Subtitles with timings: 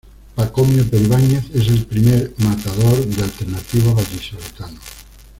[0.33, 4.79] Pacomio Peribáñez es el primer matador de alternativa vallisoletano.